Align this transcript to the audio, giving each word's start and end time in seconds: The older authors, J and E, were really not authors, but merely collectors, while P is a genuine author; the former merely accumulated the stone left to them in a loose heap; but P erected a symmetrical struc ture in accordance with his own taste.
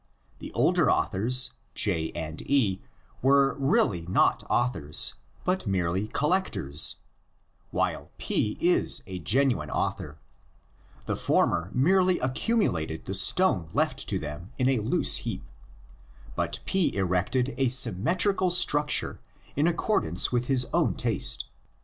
The 0.39 0.51
older 0.53 0.89
authors, 0.89 1.51
J 1.75 2.11
and 2.15 2.41
E, 2.49 2.79
were 3.21 3.53
really 3.59 4.01
not 4.07 4.43
authors, 4.49 5.13
but 5.43 5.67
merely 5.67 6.07
collectors, 6.07 6.95
while 7.69 8.09
P 8.17 8.57
is 8.59 9.03
a 9.05 9.19
genuine 9.19 9.69
author; 9.69 10.17
the 11.05 11.15
former 11.15 11.69
merely 11.71 12.17
accumulated 12.17 13.05
the 13.05 13.13
stone 13.13 13.69
left 13.73 14.09
to 14.09 14.17
them 14.17 14.51
in 14.57 14.69
a 14.69 14.79
loose 14.79 15.17
heap; 15.17 15.43
but 16.35 16.61
P 16.65 16.95
erected 16.95 17.53
a 17.59 17.69
symmetrical 17.69 18.49
struc 18.49 18.87
ture 18.97 19.19
in 19.55 19.67
accordance 19.67 20.31
with 20.31 20.47
his 20.47 20.65
own 20.73 20.95
taste. 20.95 21.45